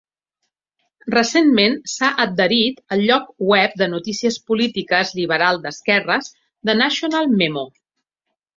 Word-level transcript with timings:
Recentment 1.15 1.75
s'ha 1.91 2.09
adherit 2.25 2.79
al 2.97 3.03
lloc 3.11 3.29
web 3.53 3.77
de 3.83 3.89
notícies 3.93 4.41
polítiques 4.49 5.15
liberal 5.23 5.63
d'esquerres 5.67 6.33
The 6.71 6.79
National 6.83 7.33
Memo. 7.39 7.67